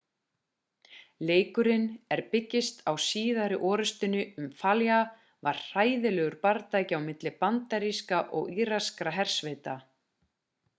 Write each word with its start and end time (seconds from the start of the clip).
leikurinn 1.29 1.85
er 2.15 2.23
byggist 2.31 2.81
á 2.89 2.93
síðari 3.09 3.59
orrustunni 3.73 4.25
um 4.41 4.49
fallujah 4.63 5.05
sem 5.11 5.45
var 5.49 5.61
hræðilegur 5.67 6.39
bardagi 6.49 6.99
á 6.99 7.01
milli 7.07 7.37
bandarískra 7.47 8.25
og 8.41 8.53
íraskra 8.65 9.17
hersveita 9.21 9.81